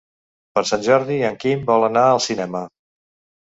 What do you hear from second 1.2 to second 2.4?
en Quim vol anar al